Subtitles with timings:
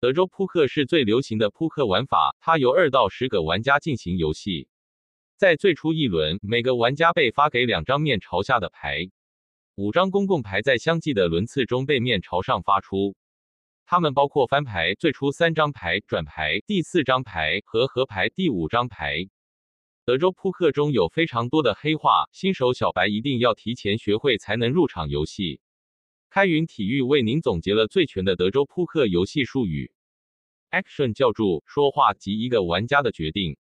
[0.00, 4.68] 德州扑克是最流行的扑克玩法，它由二到十个玩家进行游戏。
[5.36, 9.10] 在最初一轮，每个玩家被发给两张面朝下的牌，
[9.74, 13.16] 五张公共牌在相继的轮次中被面朝上发出。
[13.86, 19.28] 它们包括翻牌、最初三张牌、转牌、第四张牌和合牌第五张牌。
[20.04, 25.60] 德州扑克中有非常多的黑话，新手小白一定要提前学会才能入场游戏。
[26.30, 29.90] 开云体育为您总结了最全的德州扑克游戏术语
[30.70, 33.56] ：Action 叫住，说话及一个玩家的决定。